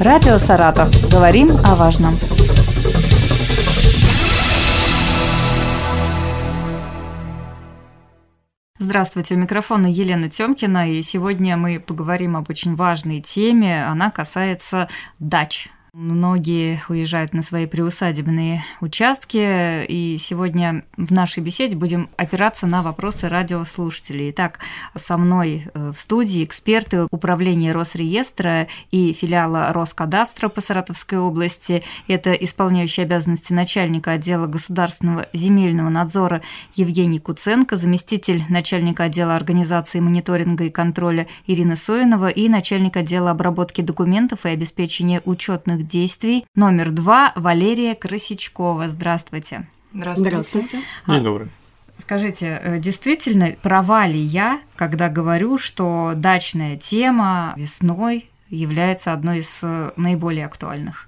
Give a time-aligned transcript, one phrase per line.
[0.00, 0.88] Радио «Саратов».
[1.10, 2.16] Говорим о важном.
[8.78, 13.84] Здравствуйте, у микрофона Елена Тёмкина, и сегодня мы поговорим об очень важной теме.
[13.86, 14.88] Она касается
[15.18, 15.68] дач
[16.00, 23.28] Многие уезжают на свои приусадебные участки, и сегодня в нашей беседе будем опираться на вопросы
[23.28, 24.30] радиослушателей.
[24.30, 24.60] Итак,
[24.94, 31.82] со мной э, в студии эксперты управления Росреестра и филиала Роскадастра по Саратовской области.
[32.06, 36.42] Это исполняющий обязанности начальника отдела государственного земельного надзора
[36.76, 43.80] Евгений Куценко, заместитель начальника отдела организации мониторинга и контроля Ирина Соинова и начальник отдела обработки
[43.80, 46.44] документов и обеспечения учетных действий.
[46.54, 48.88] Номер два Валерия Красичкова.
[48.88, 49.66] Здравствуйте.
[49.92, 50.30] Здравствуйте.
[50.30, 50.78] Здравствуйте.
[51.06, 51.48] День добрый.
[51.96, 59.60] Скажите, э, действительно, права ли я, когда говорю, что дачная тема весной является одной из
[59.64, 61.07] э, наиболее актуальных?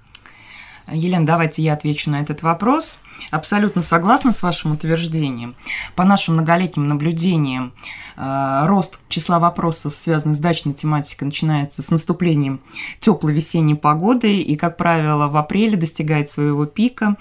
[0.87, 3.01] Елена, давайте я отвечу на этот вопрос.
[3.29, 5.55] Абсолютно согласна с вашим утверждением.
[5.95, 7.73] По нашим многолетним наблюдениям,
[8.17, 12.61] э, рост числа вопросов, связанных с дачной тематикой, начинается с наступлением
[12.99, 17.15] теплой весенней погоды и, как правило, в апреле достигает своего пика.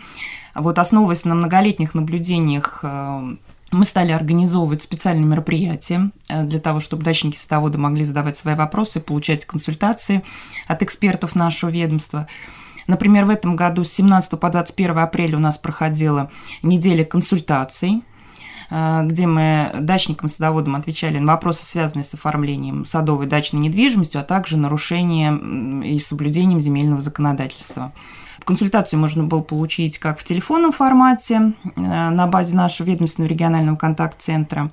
[0.55, 3.35] Вот основываясь на многолетних наблюдениях э,
[3.73, 9.45] мы стали организовывать специальные мероприятия э, для того, чтобы дачники-садоводы могли задавать свои вопросы, получать
[9.45, 10.25] консультации
[10.67, 12.27] от экспертов нашего ведомства–
[12.91, 16.29] Например, в этом году с 17 по 21 апреля у нас проходила
[16.65, 18.03] неделя консультаций,
[18.69, 24.25] э, где мы дачникам, садоводам отвечали на вопросы, связанные с оформлением садовой дачной недвижимостью, а
[24.25, 27.93] также нарушением и соблюдением земельного законодательства.
[28.43, 34.73] Консультацию можно было получить как в телефонном формате э, на базе нашего ведомственного регионального контакт-центра,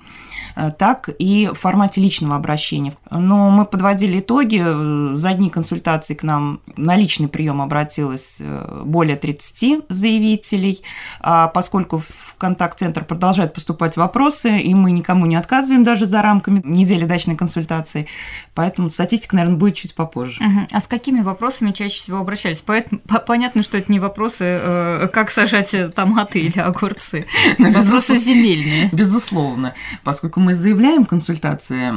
[0.78, 2.94] так и в формате личного обращения.
[3.09, 5.14] Но мы подводили итоги.
[5.14, 10.81] За дни консультации к нам на личный прием обратилось э, более 30 заявителей.
[11.20, 16.62] А поскольку в контакт-центр продолжают поступать вопросы, и мы никому не отказываем даже за рамками
[16.63, 18.07] недели дачной консультации,
[18.53, 20.44] поэтому статистика, наверное, будет чуть попозже.
[20.44, 20.68] Угу.
[20.72, 22.62] А с какими вопросами чаще всего обращались?
[22.62, 27.25] Поэтому, понятно, что это не вопросы, э, как сажать томаты или огурцы.
[27.57, 28.90] Вопросы земельные.
[28.91, 31.92] Безусловно, поскольку мы мы заявляем консультации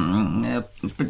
[0.44, 0.62] э,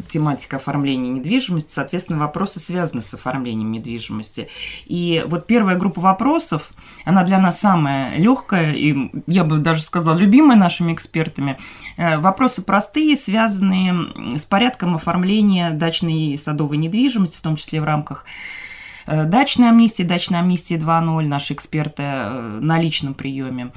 [0.09, 4.47] тематика оформления недвижимости, соответственно, вопросы связаны с оформлением недвижимости.
[4.85, 6.69] И вот первая группа вопросов,
[7.03, 11.57] она для нас самая легкая и, я бы даже сказала, любимая нашими экспертами.
[11.97, 17.85] Э, вопросы простые, связанные с порядком оформления дачной и садовой недвижимости, в том числе в
[17.85, 18.25] рамках
[19.07, 23.71] э, дачной амнистии, дачной амнистии 2.0, наши эксперты на личном приеме.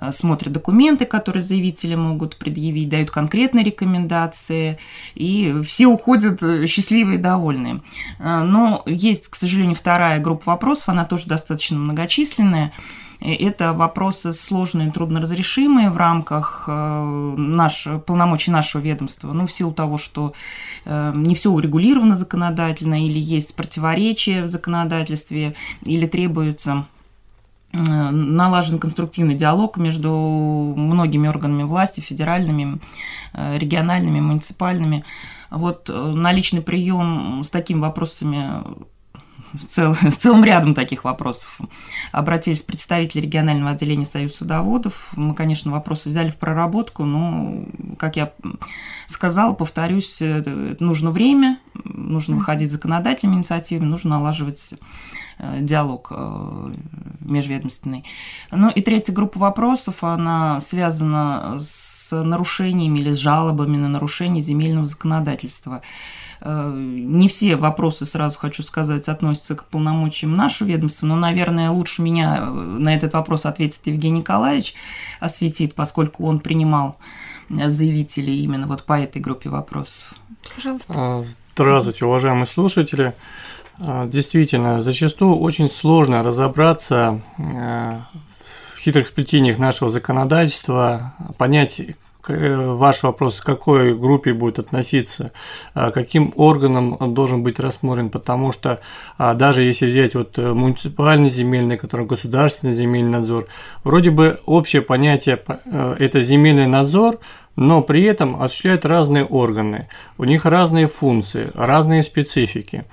[0.00, 4.78] Э, смотрят документы, которые заявители могут предъявить, дают конкретные рекомендации,
[5.14, 7.82] и все уходят э, счастливые и довольные.
[8.18, 12.72] Э, но есть, к сожалению, вторая группа вопросов, она тоже достаточно многочисленная.
[13.20, 19.34] Это вопросы сложные, трудноразрешимые в рамках наш, полномочий нашего ведомства.
[19.34, 20.32] Ну, в силу того, что
[20.86, 26.86] не все урегулировано законодательно, или есть противоречия в законодательстве, или требуется
[27.72, 32.80] налажен конструктивный диалог между многими органами власти, федеральными,
[33.32, 35.04] э, региональными, муниципальными.
[35.50, 38.62] Вот э, на личный прием с такими вопросами
[39.56, 41.60] с, цел, с целым рядом таких вопросов.
[42.10, 45.10] Обратились представители регионального отделения Союза садоводов.
[45.14, 47.64] Мы, конечно, вопросы взяли в проработку, но,
[47.98, 48.32] как я
[49.06, 55.29] сказала, повторюсь, нужно время, нужно выходить законодательными инициативами, нужно налаживать Э,
[55.60, 56.72] диалог э,
[57.20, 58.04] межведомственный.
[58.50, 64.86] Ну и третья группа вопросов, она связана с нарушениями или с жалобами на нарушение земельного
[64.86, 65.82] законодательства.
[66.40, 72.02] Э, не все вопросы, сразу хочу сказать, относятся к полномочиям нашего ведомства, но, наверное, лучше
[72.02, 74.74] меня на этот вопрос ответит Евгений Николаевич,
[75.20, 76.96] осветит, поскольку он принимал
[77.48, 80.14] заявителей именно вот по этой группе вопросов.
[80.54, 80.92] Пожалуйста.
[80.96, 81.24] А,
[81.54, 83.12] здравствуйте, уважаемые слушатели.
[83.82, 87.98] А, действительно, зачастую очень сложно разобраться э,
[88.74, 95.32] в хитрых сплетениях нашего законодательства, понять, э, ваш вопрос, к какой группе будет относиться,
[95.72, 98.80] а, каким органом он должен быть рассмотрен, потому что
[99.16, 103.46] а, даже если взять вот э, муниципальный земельный, который государственный земельный надзор,
[103.82, 105.42] вроде бы общее понятие–
[105.98, 107.18] это земельный надзор,
[107.56, 109.88] но при этом осуществляют разные органы,
[110.18, 112.84] у них разные функции, разные специфики.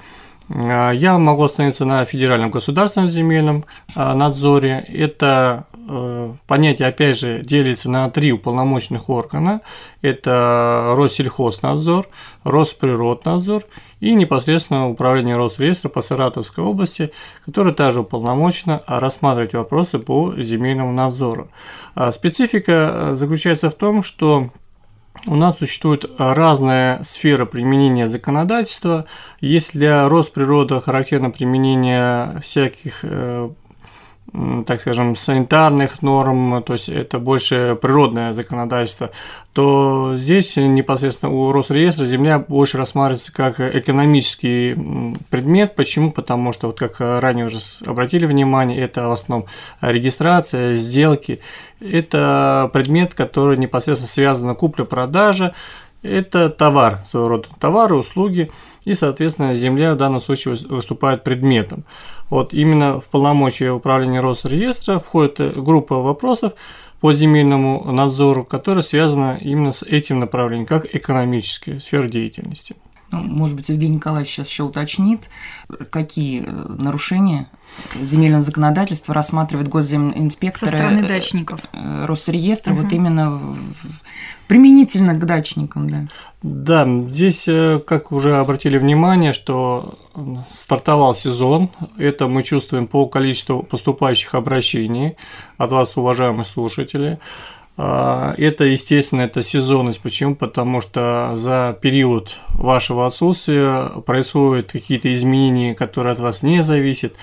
[0.50, 3.66] А, я могу остановиться на федеральном государственном земельном
[3.96, 4.86] а, надзоре.
[4.88, 9.62] Это э, понятие, опять же, делится на три уполномоченных органа.
[10.02, 12.08] Это Россельхознадзор,
[12.44, 13.64] Росприроднадзор
[14.00, 17.12] и непосредственно управление Росреестра по Саратовской области,
[17.46, 21.50] которое также уполномочено рассматривать вопросы по земельному надзору.
[21.96, 24.52] А специфика заключается в том, что
[25.26, 29.06] у нас существует разная сфера применения законодательства.
[29.42, 33.50] Есть для Росприрода характерно применение всяких э,
[34.66, 39.12] так скажем, санитарных норм, то есть это больше природное законодательство,
[39.54, 44.76] то здесь непосредственно у Росреестра земля больше рассматривается как экономический
[45.30, 45.76] предмет.
[45.76, 46.12] Почему?
[46.12, 49.48] Потому что, вот как ранее уже обратили внимание, это в основном
[49.82, 51.40] регистрация, сделки.
[51.80, 55.54] Это предмет, который непосредственно связан купля-продажа,
[56.04, 58.52] это товар, своего рода товары, услуги,
[58.86, 61.84] и, соответственно, земля в данном случае выступает предметом.
[62.30, 66.54] Вот именно в полномочия управления Росреестра входит группа вопросов
[67.00, 72.76] по земельному надзору, которая связана именно с этим направлением, как экономическая сфера деятельности.
[73.12, 75.30] Ну, может быть, Евгений Николаевич сейчас еще уточнит,
[75.90, 77.50] какие э, нарушения
[78.02, 81.62] земельного законодательства рассматривает госземинспектор Со стороны дачников.
[81.72, 82.82] Э, Росреестра, угу.
[82.82, 83.42] вот именно
[84.48, 86.06] применительно к дачникам, да.
[86.44, 89.98] Да, здесь, э, как уже обратили внимание, что
[90.52, 91.70] стартовал сезон.
[91.98, 95.16] Это мы чувствуем по количеству поступающих обращений
[95.58, 97.20] от вас, уважаемые слушатели.
[97.80, 100.02] А, это, естественно, это сезонность.
[100.02, 100.36] Почему?
[100.36, 107.14] Потому что за период вашего отсутствия происходят какие-то изменения, которые от вас не зависят.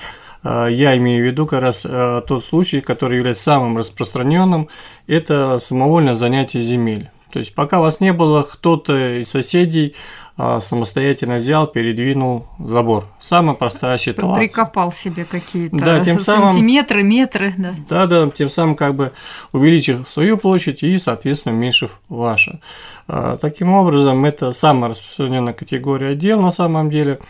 [0.45, 4.69] А, я имею в виду как раз а, тот случай, который является самым распространенным,
[5.09, 7.11] это самовольное занятие земель.
[7.33, 9.97] То есть пока вас не было, кто-то из соседей
[10.37, 13.05] самостоятельно взял, передвинул забор.
[13.21, 14.35] Самая простая ситуация.
[14.35, 17.55] Прикопал себе какие-то да, тем сантиметры, самым, метры.
[17.57, 17.73] Да.
[17.89, 19.13] да, да, тем самым как бы
[19.53, 22.59] увеличив свою площадь и, соответственно, уменьшив вашу.
[23.07, 27.21] А, таким образом, это самая распространенная категория дел на самом деле.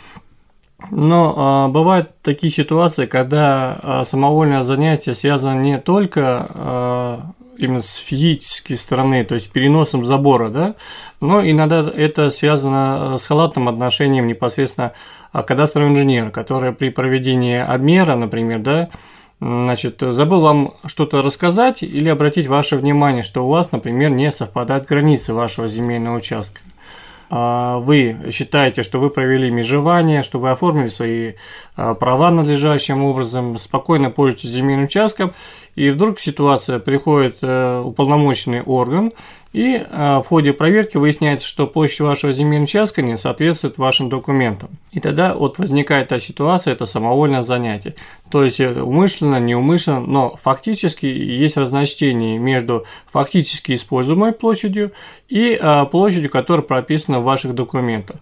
[0.90, 7.20] Но а, бывают такие ситуации, когда а, самовольное занятие связано не только а,
[7.58, 10.74] именно с физической стороны, то есть переносом забора, да,
[11.20, 14.92] но иногда это связано с халатным отношением непосредственно
[15.32, 18.90] кадастрового инженера, который при проведении обмера, например, да,
[19.40, 24.86] значит, забыл вам что-то рассказать или обратить ваше внимание, что у вас, например, не совпадают
[24.86, 26.60] границы вашего земельного участка.
[27.30, 31.32] А, вы считаете, что вы провели межевание, что вы оформили свои
[31.76, 35.34] а, права надлежащим образом, спокойно пользуетесь земельным участком,
[35.74, 39.12] и вдруг ситуация приходит э, уполномоченный орган
[39.52, 44.70] и а, в ходе проверки выясняется, что площадь вашего земельного участка не соответствует вашим документам.
[44.90, 47.94] И тогда вот возникает та ситуация, это самовольное занятие.
[48.30, 54.90] То есть э, умышленно, неумышленно, но фактически есть разночтение между фактически используемой площадью
[55.28, 55.60] и
[55.92, 58.16] площадью, которая прописана в ваших документах.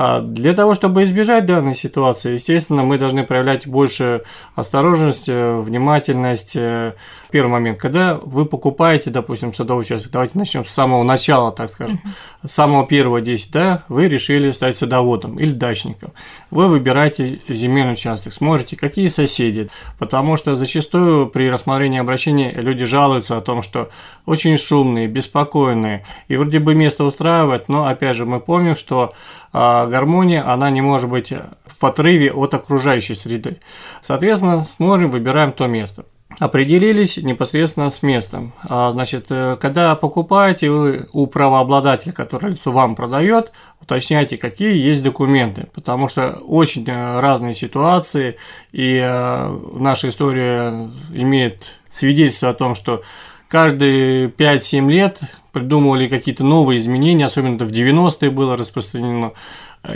[0.00, 4.22] А для того, чтобы избежать данной ситуации, естественно, мы должны проявлять больше
[4.54, 6.54] осторожность, э, внимательность.
[6.54, 6.92] Э,
[7.32, 12.00] первый момент, когда вы покупаете, допустим, садовый участок, давайте начнем с самого начала, так скажем,
[12.46, 16.12] с самого первого 10, да, вы решили стать садоводом или дачником.
[16.52, 19.68] Вы выбираете земельный участок, смотрите, какие соседи,
[19.98, 23.90] потому что зачастую при рассмотрении обращений люди жалуются о том, что
[24.26, 29.12] очень шумные, беспокойные, и вроде бы место устраивает, но опять же мы помним, что
[29.52, 31.32] а гармония, она не может быть
[31.66, 33.60] в отрыве от окружающей среды.
[34.02, 36.04] Соответственно, смотрим, выбираем то место.
[36.38, 38.52] Определились непосредственно с местом.
[38.62, 45.02] А, значит, э, когда покупаете вы у правообладателя, который лицо вам продает, уточняйте, какие есть
[45.02, 48.36] документы, потому что очень э, разные ситуации,
[48.72, 53.02] и э, наша история имеет свидетельство о том, что
[53.48, 55.20] каждые 5-7 лет
[55.52, 59.32] придумывали какие-то новые изменения, особенно это в 90-е было распространено,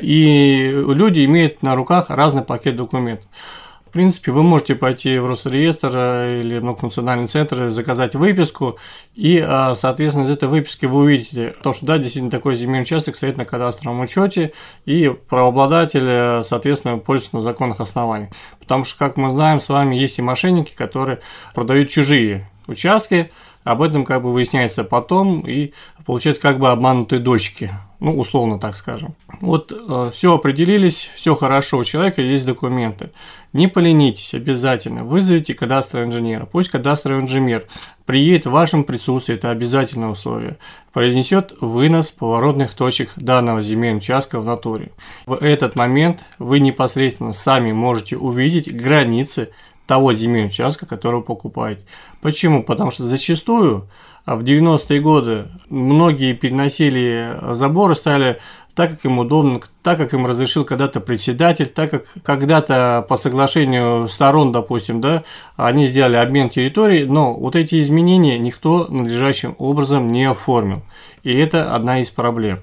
[0.01, 3.29] и люди имеют на руках разный пакет документов.
[3.85, 8.79] В принципе, вы можете пойти в Росреестр или в национальный центр, заказать выписку,
[9.15, 13.17] и, а, соответственно, из этой выписки вы увидите, то, что да, действительно такой земельный участок
[13.17, 14.55] стоит на кадастровом учете,
[14.87, 18.31] и правообладатель, соответственно, пользуется на законных основаниях.
[18.59, 21.21] Потому что, как мы знаем, с вами есть и мошенники, которые
[21.55, 23.31] продают чужие участки,
[23.65, 25.73] об этом как бы выясняется потом, и
[26.05, 29.15] получается как бы обманутые дочки, ну, условно так скажем.
[29.41, 33.11] Вот э, все определились, все хорошо, у человека есть документы.
[33.53, 36.47] Не поленитесь обязательно, вызовите кадастрового инженера.
[36.47, 37.67] Пусть кадастровый инженер
[38.05, 40.57] приедет в вашем присутствии, это обязательное условие,
[40.93, 44.91] произнесет вынос поворотных точек данного земельного участка в натуре.
[45.27, 49.51] В этот момент вы непосредственно сами можете увидеть границы
[49.93, 51.83] того земельного участка, который вы покупаете.
[52.23, 52.63] Почему?
[52.63, 53.89] Потому что зачастую
[54.25, 58.39] а в 90-е годы многие переносили заборы, стали
[58.75, 64.09] так, как им удобно, так, как им разрешил когда-то председатель, так, как когда-то по соглашению
[64.09, 65.25] сторон, допустим, да,
[65.57, 70.83] они сделали обмен территорий, но вот эти изменения никто надлежащим образом не оформил.
[71.23, 72.61] И это одна из проблем.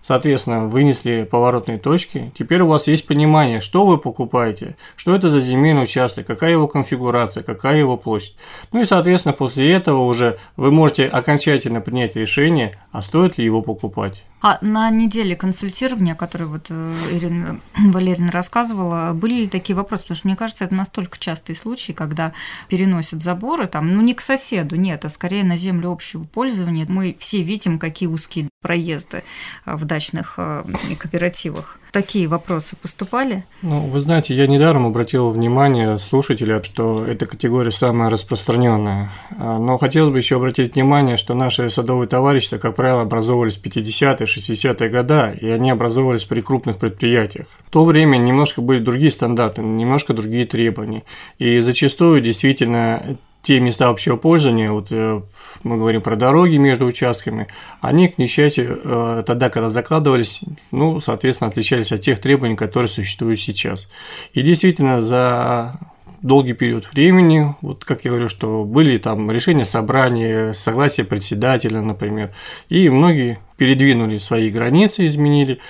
[0.00, 2.32] Соответственно, вынесли поворотные точки.
[2.38, 6.68] Теперь у вас есть понимание, что вы покупаете, что это за земельный участок, какая его
[6.68, 8.36] конфигурация, какая его площадь.
[8.72, 13.62] Ну и, соответственно, после этого уже вы можете окончательно принять решение, а стоит ли его
[13.62, 14.22] покупать.
[14.42, 20.04] А на неделе консультирования, которое вот э, Ирина Валерьевна рассказывала, были ли такие вопросы?
[20.04, 22.32] Потому что мне кажется, это настолько частый случай, когда
[22.68, 26.86] переносят заборы там, ну не к соседу, нет, а скорее на землю общего пользования.
[26.88, 29.24] Мы все видим, какие узкие проезды
[29.66, 30.62] э, в дачных э,
[30.98, 31.78] кооперативах.
[31.90, 33.44] Такие вопросы поступали?
[33.62, 39.10] Ну, вы знаете, я недаром обратил внимание слушателя, что эта категория самая распространенная.
[39.36, 43.64] А, но хотелось бы еще обратить внимание, что наши садовые товарищества, как правило, образовывались в
[43.64, 47.46] 50-е, 60-е годы, и они образовывались при крупных предприятиях.
[47.66, 51.02] В то время немножко были другие стандарты, немножко другие требования.
[51.40, 55.22] И зачастую действительно те места общего пользования, вот э,
[55.62, 57.48] мы говорим про дороги между участками,
[57.80, 63.40] они, к несчастью, э, тогда, когда закладывались, ну, соответственно, отличались от тех требований, которые существуют
[63.40, 63.88] сейчас.
[64.32, 65.78] И действительно, за
[66.22, 72.30] долгий период времени, вот как я говорю, что были там решения собрания, согласие председателя, например,
[72.68, 75.60] и многие передвинули свои границы, изменили,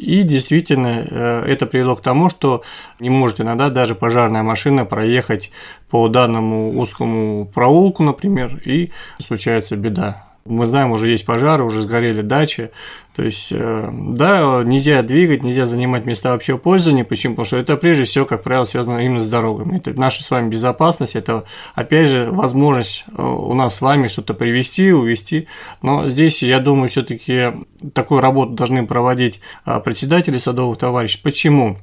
[0.00, 2.62] и действительно, э, это привело к тому, что
[3.00, 5.50] не может иногда даже пожарная машина проехать
[5.90, 10.29] по данному узкому проулку, например, и случается беда.
[10.46, 12.70] Мы знаем, уже есть пожары, уже сгорели дачи.
[13.14, 17.04] То есть, э, да, нельзя двигать, нельзя занимать места общего пользования.
[17.04, 17.34] Почему?
[17.34, 19.76] Потому что это прежде всего, как правило, связано именно с дорогами.
[19.76, 21.44] Это наша с вами безопасность, это,
[21.74, 25.48] опять же, возможность э, у нас с вами что-то привести, увести.
[25.82, 27.52] Но здесь, я думаю, все-таки
[27.92, 31.20] такую работу должны проводить э, председатели садовых товарищей.
[31.22, 31.76] Почему?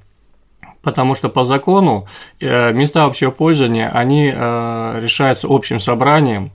[0.84, 2.08] потому что по закону
[2.40, 6.52] места общего пользования, они решаются общим собранием,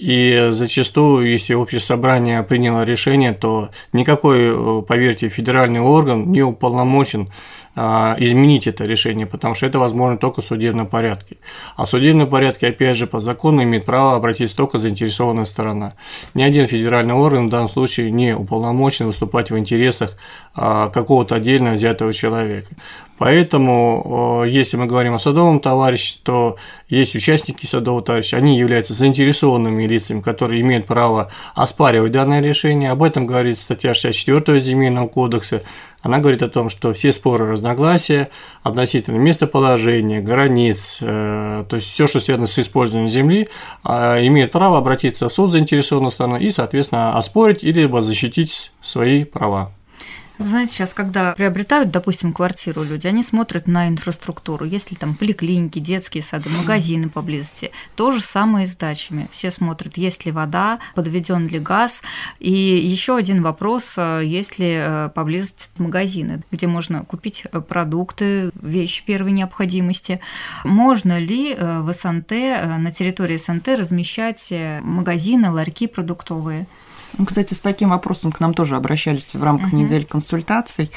[0.00, 7.30] и зачастую, если общее собрание приняло решение, то никакой, э, поверьте, федеральный орган не уполномочен
[7.76, 11.36] изменить это решение, потому что это возможно только в судебном порядке.
[11.76, 15.94] А в судебном порядке, опять же, по закону имеет право обратиться только заинтересованная сторона.
[16.34, 20.16] Ни один федеральный орган в данном случае не уполномочен выступать в интересах
[20.54, 22.74] а, какого-то отдельно взятого человека.
[23.20, 26.56] Поэтому, если мы говорим о садовом товарище, то
[26.88, 32.90] есть участники садового товарища, они являются заинтересованными лицами, которые имеют право оспаривать данное решение.
[32.90, 35.62] Об этом говорит статья 64 Земельного кодекса,
[36.02, 38.30] она говорит о том, что все споры, разногласия
[38.62, 43.48] относительно местоположения, границ, э, то есть все, что связано с использованием земли,
[43.84, 49.72] э, имеет право обратиться в суд заинтересованной стороны и, соответственно, оспорить или защитить свои права.
[50.42, 54.64] Знаете, сейчас, когда приобретают, допустим, квартиру люди, они смотрят на инфраструктуру.
[54.64, 57.72] Если там поликлиники, детские сады, магазины поблизости.
[57.94, 59.28] То же самое и с дачами.
[59.32, 62.02] Все смотрят, есть ли вода, подведен ли газ.
[62.38, 68.50] И еще один вопрос, э, есть ли э, поблизости магазины, где можно купить э, продукты,
[68.62, 70.20] вещи первой необходимости.
[70.64, 76.66] Можно ли в СНТ, на территории СНТ размещать магазины, ларьки продуктовые?
[77.18, 79.76] Ну, кстати, с таким вопросом к нам тоже обращались в рамках uh-huh.
[79.76, 80.90] недели консультаций.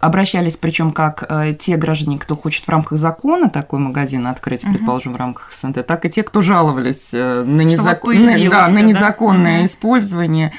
[0.00, 4.72] Обращались, причем как э, те граждане, кто хочет в рамках закона такой магазин открыть, uh-huh.
[4.72, 8.24] предположим, в рамках СНТ, так и те, кто жаловались э, на, незакон...
[8.24, 9.66] на, да, на незаконное да?
[9.66, 10.52] использование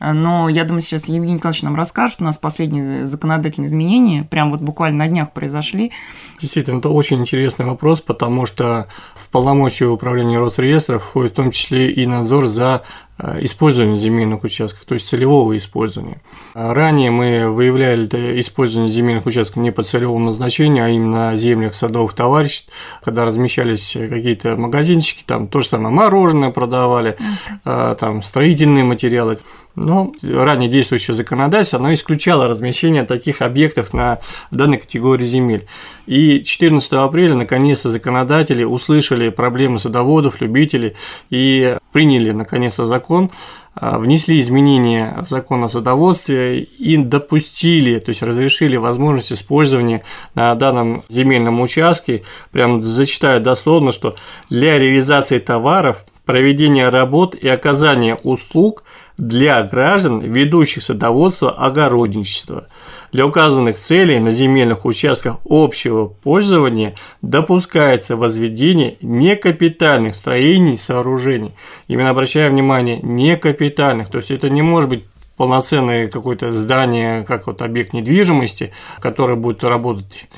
[0.00, 2.20] но я думаю, сейчас Евгений Николаевич нам расскажет.
[2.20, 5.92] У нас последние законодательные изменения, прям вот буквально на днях произошли.
[6.40, 11.90] Действительно, это очень интересный вопрос, потому что в полномочия управления Росреестров входит в том числе
[11.90, 12.82] и надзор за
[13.22, 16.22] Э, использования земельных участков, то есть целевого использования.
[16.54, 18.06] Ранее мы выявляли
[18.40, 24.56] использование земельных участков не по целевому назначению, а именно землях садовых товариществ, когда размещались какие-то
[24.56, 27.16] магазинчики, там то же самое мороженое продавали.
[27.64, 29.38] Э, там строительные материалы.
[29.74, 29.89] Но
[30.22, 34.18] ранее действующее законодательство, оно исключало размещение таких объектов на
[34.50, 35.66] данной категории земель.
[36.06, 40.94] И 14 апреля наконец-то законодатели услышали проблемы садоводов, любителей
[41.30, 43.30] и приняли наконец-то закон,
[43.74, 50.02] а, внесли изменения в закон о садоводстве и допустили, то есть разрешили возможность использования
[50.34, 54.16] на данном земельном участке, прям зачитаю дословно, что
[54.48, 58.84] для реализации товаров, проведения работ и оказания услуг
[59.20, 62.66] для граждан, ведущих садоводство, огородничество–
[63.12, 71.52] Для указанных целей на земельных участках общего пользования допускается возведение некапитальных строений и сооружений.
[71.88, 75.04] Именно обращаю внимание, некапитальных, то есть это не может быть
[75.36, 80.28] полноценное какое-то здание, как вот объект недвижимости, который будет работать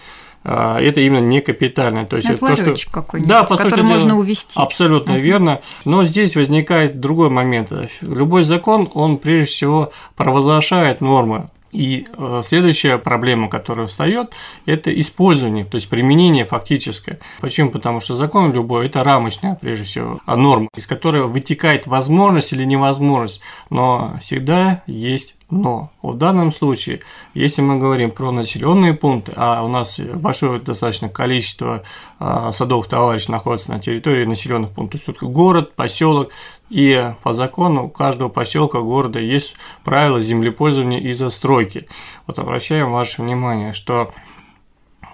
[0.44, 2.06] это именно не капитальное.
[2.06, 2.90] То есть это то, что...
[2.90, 4.61] какой-нибудь, да, по который сути можно дела, увести.
[4.61, 5.20] Абсолютно uh-huh.
[5.20, 5.61] верно.
[5.84, 7.72] Но здесь возникает другой момент.
[8.00, 14.34] Любой закон, он прежде всего провозглашает нормы и э, следующая проблема, которая встает,
[14.66, 17.18] это использование, то есть применение фактическое.
[17.40, 17.70] Почему?
[17.70, 23.40] Потому что закон любой– это рамочная, прежде всего, норма, из которой вытекает возможность или невозможность,
[23.70, 27.00] но всегда есть но в данном случае,
[27.35, 31.82] если мы говорим про населенные пункты, а у нас большое достаточно количество
[32.18, 36.30] а, садовых товарищей находится на территории населенных пунктов, то есть город, поселок,
[36.71, 39.54] и по закону у каждого поселка, города есть
[39.85, 41.87] правила землепользования и застройки.
[42.26, 44.14] Вот обращаем ваше внимание, что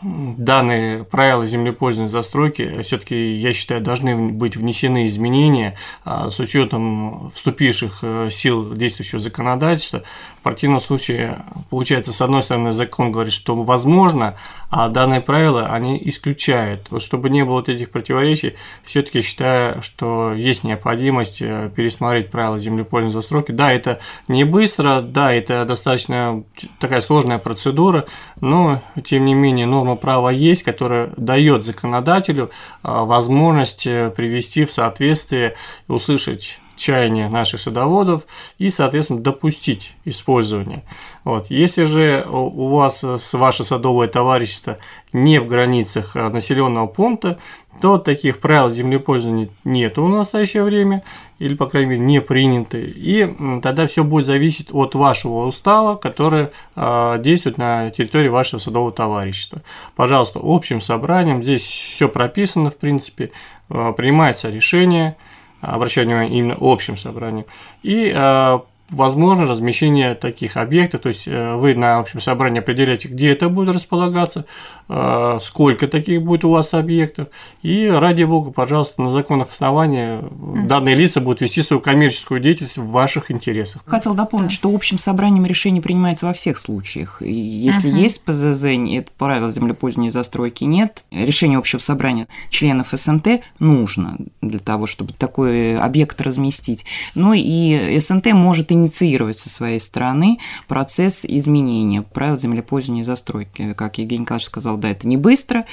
[0.02, 7.98] данные правила землепользования застройки все-таки, я считаю, должны быть внесены изменения а, с учетом вступивших
[8.02, 10.02] э, сил действующего законодательства.
[10.38, 14.36] В противном случае, получается, с одной стороны, закон говорит, что возможно,
[14.70, 16.90] а данные правила они исключают.
[16.90, 22.58] Вот чтобы не было вот этих противоречий, все-таки считаю, что есть необходимость э, пересмотреть правила
[22.58, 23.52] землепользования застройки.
[23.52, 26.44] Да, это не быстро, да, это достаточно
[26.80, 28.04] такая сложная процедура,
[28.40, 32.50] но тем не менее норма права есть, которая дает законодателю э,
[32.82, 35.56] возможность э, привести в соответствие
[35.88, 38.22] услышать чаяния наших садоводов
[38.58, 40.84] и, соответственно, допустить использование.
[41.24, 41.50] Вот.
[41.50, 44.78] Если же у вас ваше садовое товарищество
[45.12, 47.38] не в границах а, населенного пункта,
[47.80, 51.02] то таких правил землепользования нет в настоящее время,
[51.38, 52.84] или, по крайней мере, не приняты.
[52.84, 53.28] И
[53.62, 59.60] тогда все будет зависеть от вашего устава, который э, действует на территории вашего садового товарищества.
[59.94, 63.30] Пожалуйста, общим собранием, здесь все прописано, в принципе,
[63.70, 65.16] э, принимается решение–
[65.60, 67.46] обращаю внимание именно общим собранием,
[67.82, 68.58] и э,
[68.90, 73.74] возможно размещение таких объектов, то есть э, вы на общем собрании определяете, где это будет
[73.74, 74.46] располагаться,
[74.88, 77.28] э, сколько таких будет у вас объектов,
[77.62, 80.24] и ради бога, пожалуйста, на законных основаниях
[80.66, 83.82] данные лица будут вести свою коммерческую деятельность в ваших интересах.
[83.86, 84.54] Хотел дополнить, да.
[84.54, 87.20] что общим собранием решение принимается во всех случаях.
[87.20, 88.00] И если uh-huh.
[88.00, 94.58] есть ПЗЗ, это правило землепользования и застройки нет, решение общего собрания членов СНТ нужно для
[94.58, 96.84] того, чтобы такой объект разместить.
[97.14, 103.74] Ну и СНТ может и инициировать со своей стороны процесс изменения правил землепользования и застройки.
[103.74, 105.66] Как Евгений Николаевич сказал, да, это не быстро,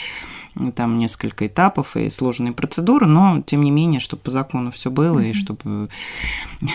[0.75, 5.19] там несколько этапов и сложные процедуры, но тем не менее, чтобы по закону все было
[5.19, 5.89] и чтобы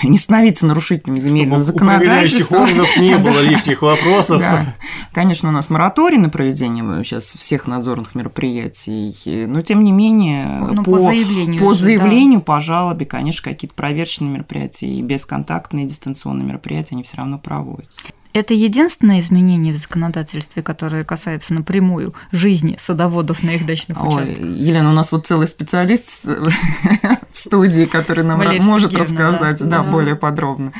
[0.03, 2.57] не становиться нарушителями земельного чтобы законодательства.
[2.59, 4.40] У органов не было лишних вопросов.
[4.40, 4.75] Да.
[5.12, 10.83] Конечно, у нас мораторий на проведение сейчас всех надзорных мероприятий, но тем не менее ну,
[10.83, 12.45] по, по заявлению, по, заявлению да.
[12.45, 18.09] по жалобе, конечно, какие-то проверочные мероприятия и бесконтактные дистанционные мероприятия они все равно проводятся.
[18.33, 24.38] Это единственное изменение в законодательстве, которое касается напрямую жизни садоводов на их дачных участках?
[24.38, 26.25] Ой, Елена, у нас вот целый специалист
[27.33, 29.90] в студии, который нам Валерия может рассказать да, да, да.
[29.90, 30.73] более подробно.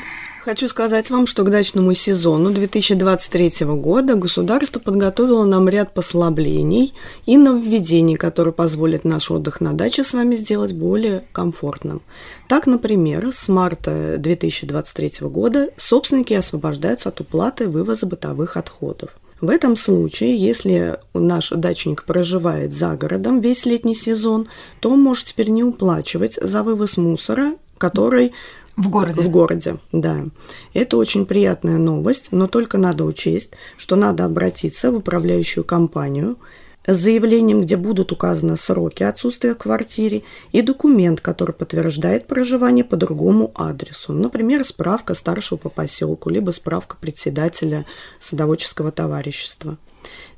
[0.43, 6.95] Хочу сказать вам, что к дачному сезону 2023 года государство подготовило нам ряд послаблений
[7.27, 12.01] и нововведений, которые позволят наш отдых на даче с вами сделать более комфортным.
[12.47, 19.11] Так, например, с марта 2023 года собственники освобождаются от уплаты вывоза бытовых отходов.
[19.41, 24.47] В этом случае, если наш дачник проживает за городом весь летний сезон,
[24.79, 28.33] то он может теперь не уплачивать за вывоз мусора, который
[28.75, 29.21] в городе.
[29.21, 30.25] В городе, да.
[30.73, 36.37] Это очень приятная новость, но только надо учесть, что надо обратиться в управляющую компанию
[36.85, 42.95] с заявлением, где будут указаны сроки отсутствия в квартире и документ, который подтверждает проживание по
[42.95, 44.13] другому адресу.
[44.13, 47.85] Например, справка старшего по поселку, либо справка председателя
[48.19, 49.77] садоводческого товарищества.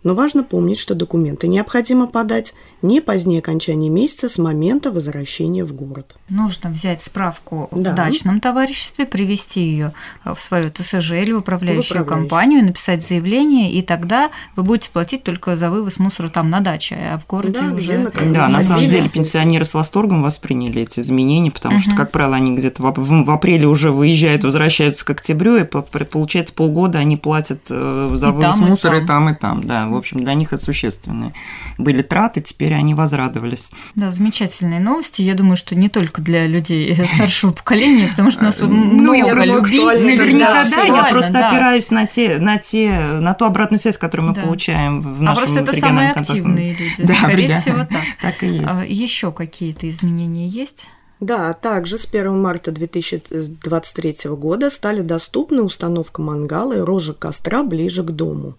[0.03, 5.73] Но важно помнить, что документы необходимо подать не позднее окончания месяца с момента возвращения в
[5.73, 6.15] город.
[6.27, 7.93] Нужно взять справку да.
[7.93, 9.93] в дачном товариществе, привести ее
[10.25, 15.55] в свою ТСЖ или в управляющую компанию, написать заявление, и тогда вы будете платить только
[15.55, 17.97] за вывоз мусора там на даче, а в городе да, уже...
[17.99, 21.83] На да, на самом деле пенсионеры с восторгом восприняли эти изменения, потому угу.
[21.83, 26.53] что, как правило, они где-то в, в апреле уже выезжают, возвращаются к октябрю, и получается
[26.53, 29.97] полгода они платят э, за и вывоз там, мусора и там, и там, да В
[29.97, 31.33] общем, для них это существенные
[31.77, 33.71] были траты, теперь они возрадовались.
[33.95, 35.21] Да, замечательные новости.
[35.21, 40.17] Я думаю, что не только для людей старшего поколения, потому что у нас много любителей.
[40.17, 44.35] Наверняка, да, я просто опираюсь на те, на те, на ту обратную связь, которую мы
[44.35, 47.13] получаем в нашем А просто это самые активные люди.
[47.13, 48.03] Скорее всего, так.
[48.21, 48.67] Так и есть.
[48.69, 50.87] А Еще какие-то изменения есть?
[51.19, 58.03] Да, также с 1 марта 2023 года стали доступны установка мангала и рожек костра ближе
[58.03, 58.55] к дому.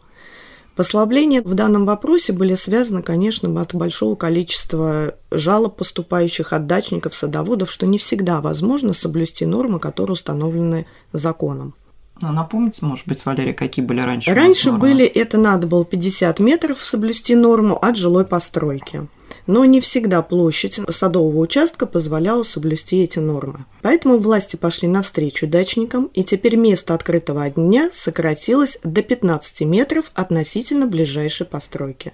[0.77, 7.71] Послабления в данном вопросе были связаны, конечно, от большого количества жалоб, поступающих от дачников, садоводов,
[7.71, 11.75] что не всегда возможно соблюсти нормы, которые установлены законом.
[12.21, 14.35] Ну, напомните, может быть, Валерия, какие были раньше?
[14.35, 19.09] Раньше были, это надо было 50 метров соблюсти норму от жилой постройки
[19.47, 23.67] но не всегда площадь садового участка позволяла соблюсти эти нормы.
[23.83, 30.87] Поэтому власти пошли навстречу дачникам, и теперь место открытого дня сократилось до 15 метров относительно
[30.87, 32.13] ближайшей постройки.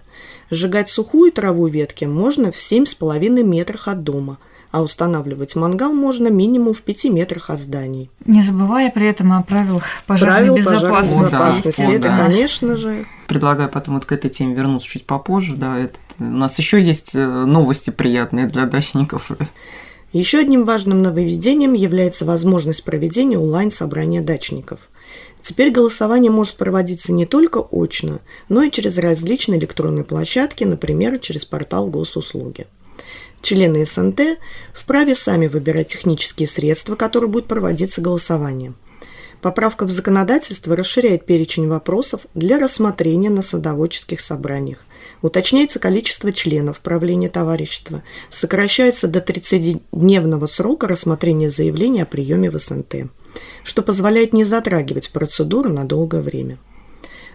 [0.51, 4.39] Сжигать сухую траву ветки можно в 7,5 метрах от дома–
[4.71, 8.11] а устанавливать мангал можно минимум в 5 метрах от зданий.
[8.25, 10.91] Не забывая при этом о правилах пожарной Правил безопасности.
[10.91, 11.81] Пожарной безопасности.
[11.81, 12.17] Это, да.
[12.17, 13.07] конечно же.
[13.27, 15.57] Предлагаю потом вот к этой теме вернуться чуть попозже.
[15.57, 19.31] Да, это, у нас еще есть э, новости приятные для дачников.
[20.13, 24.81] Еще одним важным нововведением является возможность проведения онлайн-собрания дачников.
[25.41, 31.45] Теперь голосование может проводиться не только очно, но и через различные электронные площадки, например, через
[31.45, 32.67] портал госуслуги.
[33.43, 34.39] Члены СНТ
[34.75, 38.77] вправе сами выбирать технические средства, которые будут проводиться голосованием.
[39.41, 44.81] Поправка в законодательство расширяет перечень вопросов для рассмотрения на садоводческих собраниях.
[45.23, 53.11] Уточняется количество членов правления товарищества, сокращается до 30-дневного срока рассмотрения заявления о приеме в СНТ,
[53.65, 56.59] что позволяет не затрагивать процедуру на долгое время.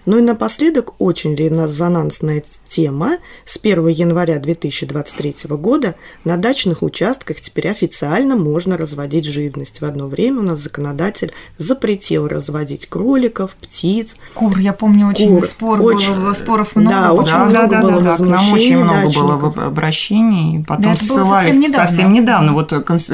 [0.06, 3.18] Ну и напоследок очень резонансная тема.
[3.46, 9.82] С 1 января 2023 года на дачных участках теперь официально можно разводить живность.
[9.82, 14.15] В одно время у нас законодатель запретил разводить кроликов, птиц.
[14.34, 15.46] Кур, я помню, очень Кур.
[15.46, 16.96] спор очень, было, споров много.
[16.96, 19.56] Да, очень да, много да, было да, да, нам очень много дачников.
[19.56, 20.63] было обращений.
[20.65, 21.88] Потом да, ссылались совсем недавно.
[21.88, 22.54] совсем недавно.
[22.54, 22.70] Вот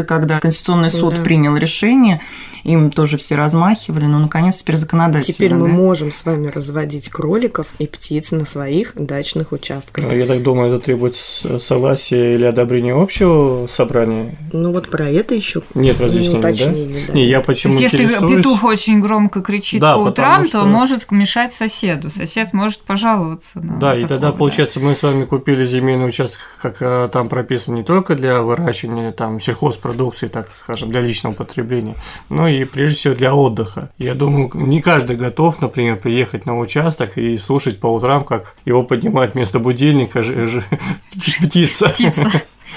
[0.07, 1.21] когда Конституционный суд да.
[1.23, 2.21] принял решение,
[2.63, 5.33] им тоже все размахивали, но наконец теперь законодательно.
[5.33, 5.73] Теперь мы да?
[5.73, 10.05] можем с вами разводить кроликов и птиц на своих дачных участках.
[10.09, 14.35] А я так думаю, это требует согласия или одобрения общего собрания?
[14.51, 17.07] Ну вот про это еще нет разъяснений, да?
[17.07, 17.13] да?
[17.13, 20.61] Не, я почему То есть, если петух очень громко кричит да, по утрам, что...
[20.61, 22.09] то может мешать соседу.
[22.09, 23.59] Сосед может пожаловаться.
[23.59, 24.33] На да, и тогда, да.
[24.33, 29.11] получается, мы с вами купили земельный участок, как э, там прописано, не только для выращивания
[29.11, 31.95] там сельхозпродукции, так скажем, для личного потребления,
[32.29, 33.91] но и прежде всего для отдыха.
[33.97, 38.83] Я думаю, не каждый готов, например, приехать на участок и слушать по утрам, как его
[38.83, 40.63] поднимает вместо будильника ж- ж-
[41.41, 41.89] птица.
[41.89, 42.31] птица.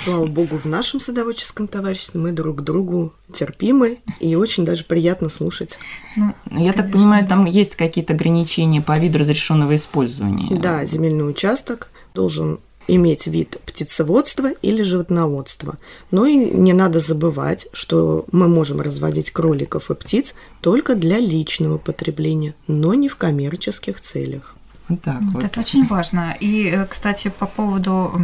[0.04, 5.78] Слава богу, в нашем садоводческом товариществе мы друг другу терпимы и очень даже приятно слушать.
[6.16, 6.82] Ну, Я конечно.
[6.82, 10.58] так понимаю, там есть какие-то ограничения по виду разрешенного использования.
[10.58, 12.58] Да, земельный участок должен
[12.88, 15.78] иметь вид птицеводства или животноводства.
[16.10, 21.78] Но и не надо забывать, что мы можем разводить кроликов и птиц только для личного
[21.78, 24.56] потребления, но не в коммерческих целях.
[24.88, 25.44] Вот так вот.
[25.44, 26.36] Это очень важно.
[26.40, 28.20] И, э, кстати, по поводу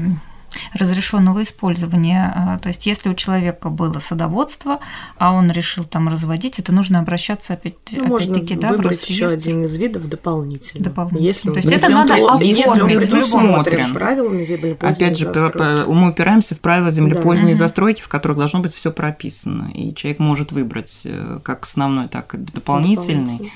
[0.74, 2.32] разрешенного использования.
[2.34, 4.80] А, то есть, если у человека было садоводство,
[5.16, 9.26] а он решил там разводить, это нужно обращаться опять, ну, можно опять-таки, да, выбрать еще
[9.26, 10.84] один из видов дополнительно.
[10.84, 11.26] Дополнительно.
[11.26, 15.90] Если то есть, это надо оформить в любом правилами землепользования Опять же, застройки.
[15.90, 17.56] мы упираемся в правила землепользования да.
[17.56, 19.70] и застройки, в которых должно быть все прописано.
[19.74, 23.24] И человек может выбрать э, как основной, так и дополнительный.
[23.24, 23.52] дополнительный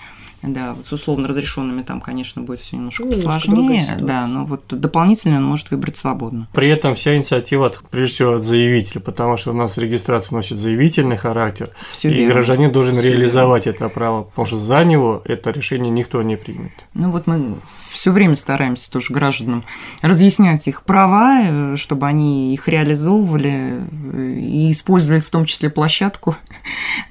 [0.47, 3.97] да, вот с условно разрешенными там, конечно, будет все немножко, немножко посложнее.
[4.01, 6.49] Да, но вот дополнительно он может выбрать свободно.
[6.53, 11.17] При этом вся инициатива, прежде всего, от заявителя, потому что у нас регистрация носит заявительный
[11.17, 12.35] характер, Всё и верно.
[12.35, 13.77] гражданин должен Всё реализовать верно.
[13.77, 16.73] это право, потому что за него это решение никто не примет.
[16.95, 17.55] Ну вот мы
[17.95, 19.65] все время стараемся тоже гражданам
[20.03, 26.37] разъяснять их права, э, чтобы они их реализовывали э, и использовали в том числе площадку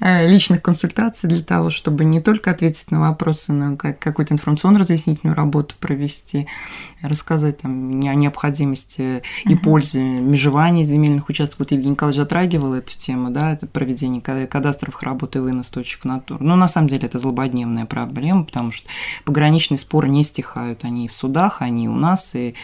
[0.00, 5.74] э, личных консультаций для того, чтобы не только ответить на вопросы, но какую-то информационно-разъяснительную работу
[5.80, 6.46] провести,
[7.08, 11.60] рассказать там о необходимости и пользе межевания земельных участков.
[11.60, 16.40] Вот Евгений Николаевич затрагивал эту тему, да, это проведение кадастровых работ и вынос точек натур.
[16.40, 18.88] Но на самом деле это злободневная проблема, потому что
[19.24, 22.54] пограничные споры не стихают они и в судах, они и у нас, и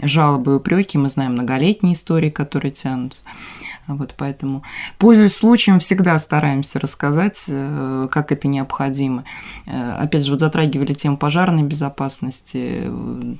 [0.00, 3.24] жалобы и упреки, мы знаем многолетние истории, которые тянутся.
[3.86, 4.62] Вот поэтому,
[4.98, 9.24] пользуясь случаем, всегда стараемся рассказать, э, как это необходимо.
[9.66, 12.84] Э, опять же, вот затрагивали тему пожарной безопасности.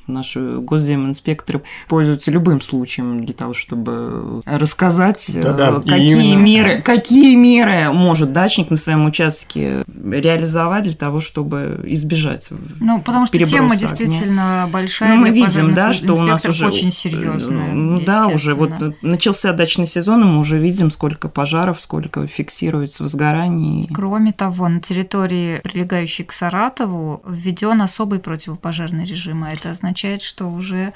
[0.06, 7.92] Наши госземинспекторы пользуются любым случаем для того, чтобы рассказать, да -да, какие, меры, какие меры
[7.92, 12.48] может дачник на своем участке реализовать для того, чтобы избежать
[12.80, 15.14] Ну, потому что тема действительно большая.
[15.14, 17.72] Ну, мы видим, да, что у нас уже очень серьезная.
[17.72, 18.70] Ну, да, уже вот
[19.02, 23.88] начался дачный сезон, и мы уже видим, сколько пожаров, сколько фиксируется возгораний.
[23.92, 29.44] Кроме того, на территории, прилегающей к Саратову, введен особый противопожарный режим.
[29.44, 30.92] А это означает, что уже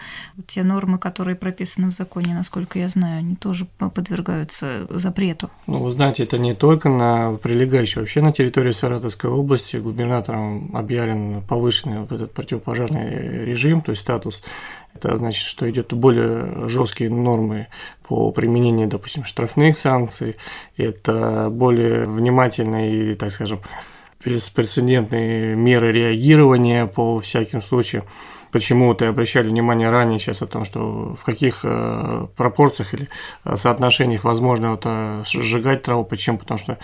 [0.47, 5.51] те нормы, которые прописаны в законе, насколько я знаю, они тоже подвергаются запрету.
[5.67, 11.43] Ну, вы знаете, это не только на прилегающей, вообще на территории Саратовской области губернатором объявлен
[11.43, 14.43] повышенный вот этот противопожарный режим, то есть статус
[14.95, 17.69] это значит, что идет более жесткие нормы
[18.07, 20.37] по применению, допустим, штрафных санкций.
[20.77, 23.61] Это более внимательные и, так скажем,
[24.25, 28.05] беспрецедентные меры реагирования по всяким случаям
[28.55, 33.09] почему-то обращали внимание ранее сейчас о том, что в каких э, пропорциях или
[33.45, 36.05] э, соотношениях возможно вот, э, сжигать траву.
[36.05, 36.39] Почему?
[36.39, 36.79] Потому что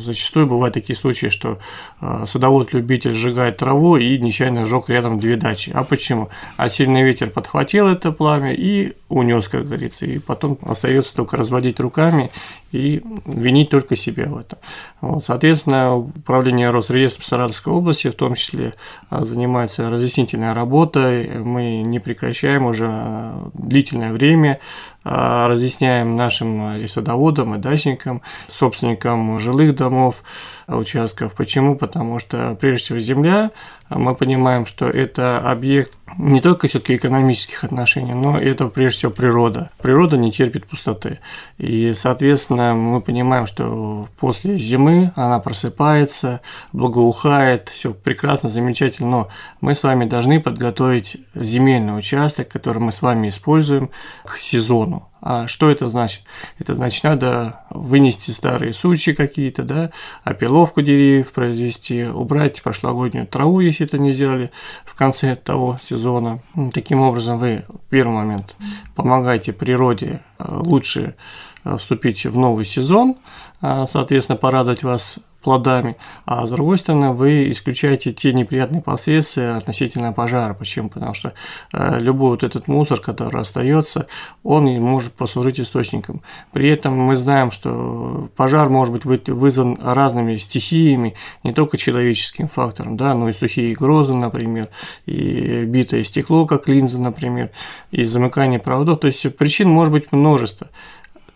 [0.00, 1.58] зачастую бывают такие случаи, что
[2.00, 5.70] садовод-любитель сжигает траву и нечаянно сжег рядом две дачи.
[5.74, 6.30] А почему?
[6.56, 11.80] А сильный ветер подхватил это пламя и унес, как говорится, и потом остается только разводить
[11.80, 12.30] руками
[12.72, 14.58] и винить только себя в этом.
[15.00, 18.74] Вот, соответственно, управление Росреестром Саратовской области в том числе
[19.10, 24.60] занимается разъяснительной работой мы не прекращаем уже э, длительное время,
[25.04, 30.22] разъясняем нашим и садоводам, и дачникам, собственникам жилых домов,
[30.66, 31.34] участков.
[31.34, 31.76] Почему?
[31.76, 33.50] Потому что, прежде всего, земля,
[33.88, 39.70] мы понимаем, что это объект не только все-таки экономических отношений, но это прежде всего природа.
[39.80, 41.20] Природа не терпит пустоты.
[41.58, 46.40] И, соответственно, мы понимаем, что после зимы она просыпается,
[46.72, 49.28] благоухает, все прекрасно, замечательно, но
[49.60, 53.90] мы с вами должны подготовить земельный участок, который мы с вами используем
[54.24, 54.97] к сезону.
[55.20, 56.22] А что это значит?
[56.58, 59.90] Это значит, надо вынести старые сучи какие-то, да,
[60.22, 64.50] опиловку деревьев произвести, убрать прошлогоднюю траву, если это не сделали
[64.84, 66.40] в конце того сезона.
[66.72, 68.56] Таким образом, вы, первый момент,
[68.94, 71.16] помогаете природе э, лучше
[71.64, 73.16] э, вступить в новый сезон,
[73.60, 80.12] а, соответственно, порадовать вас плодами, а с другой стороны вы исключаете те неприятные последствия относительно
[80.12, 80.52] пожара.
[80.52, 80.90] Почему?
[80.90, 81.32] Потому что
[81.72, 84.08] э, любой вот этот мусор, который остается,
[84.42, 86.20] он может послужить источником.
[86.52, 92.98] При этом мы знаем, что пожар может быть вызван разными стихиями, не только человеческим фактором,
[92.98, 94.68] да, но и сухие грозы, например,
[95.06, 97.52] и битое стекло, как линза, например,
[97.90, 99.00] и замыкание проводов.
[99.00, 100.68] То есть причин может быть множество.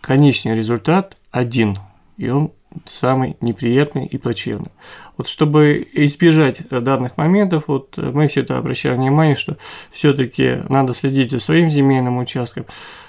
[0.02, 1.78] Конечный результат один,
[2.18, 2.52] и он
[2.88, 4.70] самый неприятный и плачевный.
[5.16, 9.56] Вот чтобы избежать данных моментов, вот мы всегда обращаем внимание, что
[9.90, 12.66] все-таки надо следить за своим земельным участком,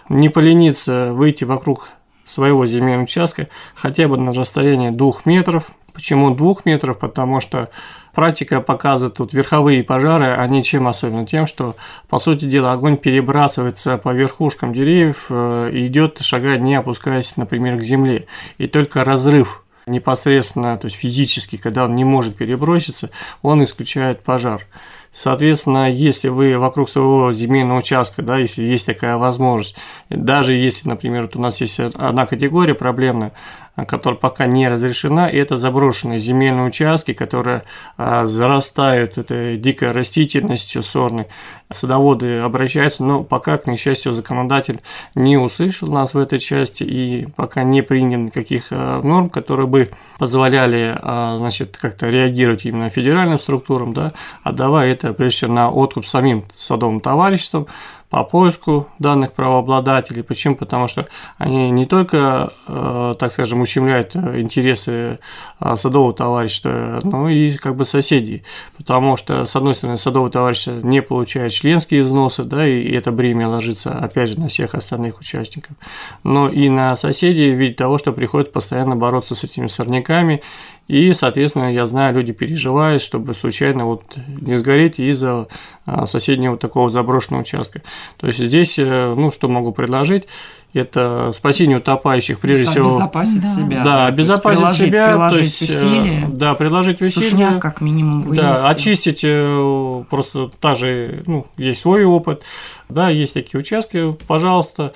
[0.10, 1.90] не полениться выйти вокруг
[2.26, 5.72] своего земельного участка хотя бы на расстоянии двух метров.
[5.94, 6.98] Почему двух метров?
[6.98, 7.70] Потому что
[8.14, 11.26] практика показывает, тут верховые пожары, они чем особенно?
[11.26, 11.76] Тем, что,
[12.10, 17.78] по сути дела, огонь перебрасывается по верхушкам деревьев э, и идет, шагая, не опускаясь, например,
[17.78, 18.26] к земле.
[18.58, 23.10] И только разрыв непосредственно, то есть физически, когда он не может переброситься,
[23.42, 24.66] он исключает пожар.
[25.12, 29.76] Соответственно, если вы вокруг своего земельного участка, да, если есть такая возможность,
[30.10, 33.34] даже если, например, вот у нас есть одна категория проблемная,
[33.76, 37.64] которая пока не разрешена, и это заброшенные земельные участки, которые
[37.98, 41.28] а, зарастают этой дикой растительностью сорной.
[41.72, 44.82] Садоводы обращаются, но пока, к несчастью, законодатель
[45.16, 49.90] не услышал нас в этой части и пока не принял никаких а, норм, которые бы
[50.20, 56.06] позволяли а, значит, как-то реагировать именно федеральным структурам, да, отдавая это, прежде всего, на откуп
[56.06, 57.68] самим садовым товариществам,
[58.14, 60.22] по поиску данных правообладателей.
[60.22, 60.56] Почему?
[60.56, 61.08] Потому что
[61.40, 65.18] они не только, э, так скажем, ущемляют э, интересы
[65.60, 68.44] э, садового товарищества, но и как бы соседей.
[68.78, 73.50] Потому что, с одной стороны, садовое товарищество не получает членские взносы, да, и это бремя
[73.50, 75.76] ложится, опять же, на всех остальных участников.
[76.24, 80.44] Но и на соседей в виде того, что приходится постоянно бороться с этими сорняками
[80.88, 84.04] и, соответственно, я знаю, люди переживают, чтобы случайно вот
[84.42, 85.48] не сгореть из-за
[85.86, 87.82] а, соседнего такого заброшенного участка.
[88.18, 90.26] То есть здесь, э, ну, что могу предложить,
[90.74, 92.88] это спасение утопающих, прежде всего.
[92.88, 93.48] Обезопасить да.
[93.48, 93.84] себя.
[93.84, 95.08] Да, обезопасить приложить, себя.
[95.10, 96.30] Приложить то есть, э, усилия.
[96.34, 97.30] Да, приложить усилия.
[97.30, 98.42] Сушняк как минимум вынести.
[98.42, 102.44] Да, очистить э, просто та же, ну, есть свой опыт,
[102.90, 104.94] да, есть такие участки, пожалуйста,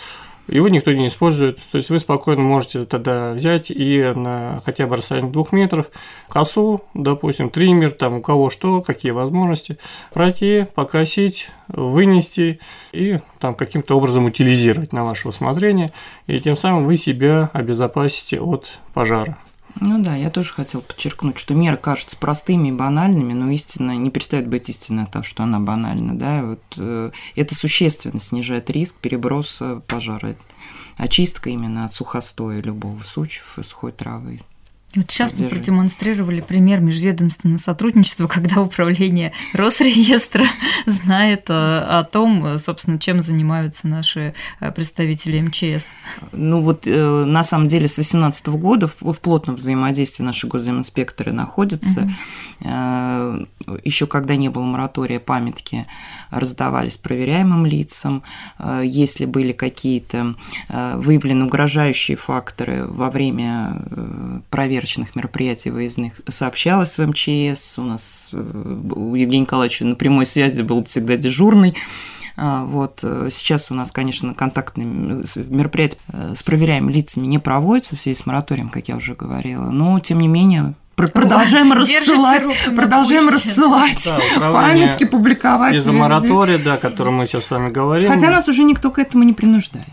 [0.48, 1.60] его никто не использует.
[1.72, 5.88] То есть вы спокойно можете тогда взять и на хотя бы расстоянии двух метров
[6.28, 9.78] косу, допустим, триммер, там у кого что, какие возможности,
[10.14, 12.60] пройти, покосить, вынести
[12.92, 15.92] и там каким-то образом утилизировать на ваше усмотрение,
[16.28, 19.38] и тем самым вы себя обезопасите от пожара.
[19.80, 24.10] Ну да, я тоже хотел подчеркнуть, что меры кажутся простыми и банальными, но истина не
[24.10, 26.18] перестает быть истинной от того, что она банальна.
[26.18, 26.44] Да?
[26.44, 30.36] Вот, э, это существенно снижает риск переброса пожара.
[30.96, 34.42] Очистка именно от сухостоя любого сучьев и сухой травы.
[34.98, 40.48] Вот сейчас мы продемонстрировали пример межведомственного сотрудничества, когда управление Росреестра
[40.88, 45.92] знает э, о том, собственно, чем занимаются наши э, представители МЧС.
[46.32, 52.02] Ну вот э, на самом деле с 2018 года в плотном взаимодействии наши госзаиминспекторы находятся.
[52.02, 52.68] Угу.
[53.84, 55.86] Еще когда не было моратория, памятки
[56.32, 58.24] раздавались проверяемым лицам.
[58.84, 60.34] Если были какие-то
[60.70, 63.80] выявлены угрожающие факторы во время
[64.50, 67.78] проверки проверочных мероприятий выездных сообщалось в МЧС.
[67.78, 71.76] У нас э, у Евгения Николаевича на прямой связи был всегда дежурный.
[72.38, 73.00] А, вот.
[73.04, 74.86] Э, сейчас у нас, конечно, контактные
[75.36, 79.70] мероприятия э, с проверяемыми лицами не проводятся в связи с мораторием, как я уже говорила,
[79.70, 85.76] но, тем не менее, продолжаем рассылать, продолжаем рассылать да, памятки, публиковать.
[85.76, 88.08] Из-за моратория, да, о котором мы сейчас с вами говорим.
[88.08, 89.86] Хотя нас уже никто к этому не принуждает.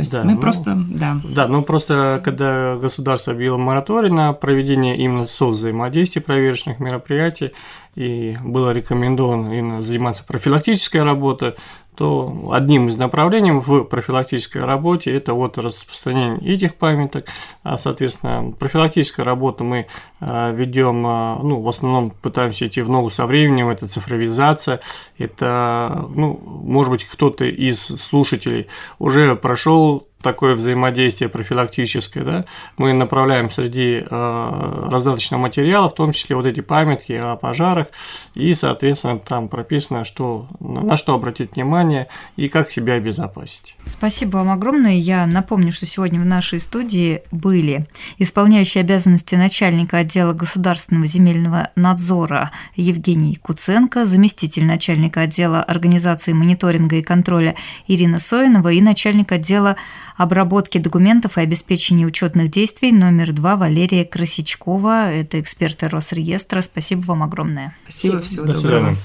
[0.00, 1.16] То есть да, мы ну, просто, да.
[1.24, 7.52] Да, ну просто когда государство объявило мораторий на проведение именно совзаимодействия проверочных мероприятий,
[7.94, 11.54] и было рекомендовано именно заниматься профилактической работой,
[12.00, 17.26] то одним из направлений в профилактической работе это вот распространение этих памяток,
[17.62, 19.86] а, соответственно, профилактическую работу мы
[20.18, 24.80] а, ведем, а, ну, в основном пытаемся идти в ногу со временем, это цифровизация,
[25.18, 32.44] это, ну, может быть, кто-то из слушателей уже прошел такое взаимодействие профилактическое, да,
[32.76, 37.88] мы направляем среди э, раздаточного материала, в том числе вот эти памятки о пожарах,
[38.34, 43.76] и, соответственно, там прописано, что, на что обратить внимание и как себя обезопасить.
[43.86, 44.94] Спасибо вам огромное.
[44.94, 47.86] Я напомню, что сегодня в нашей студии были
[48.18, 57.02] исполняющий обязанности начальника отдела государственного земельного надзора Евгений Куценко, заместитель начальника отдела организации мониторинга и
[57.02, 57.54] контроля
[57.86, 59.76] Ирина Соинова и начальник отдела
[60.20, 65.10] обработки документов и обеспечения учетных действий номер два Валерия Красичкова.
[65.10, 66.60] Это эксперты Росреестра.
[66.60, 67.74] Спасибо вам огромное.
[67.84, 68.96] Спасибо, всего До доброго.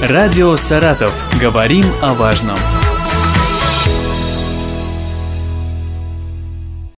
[0.00, 1.12] Радио «Саратов».
[1.38, 2.56] Говорим о важном.